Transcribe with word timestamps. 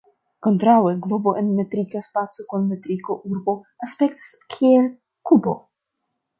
Kontraŭe, 0.45 0.93
globo 1.05 1.33
en 1.41 1.51
metrika 1.59 2.01
spaco 2.07 2.47
kun 2.53 2.65
metriko 2.71 3.19
"urbo" 3.35 3.57
aspektas 3.89 4.33
kiel 4.57 4.93
kubo. 5.33 5.59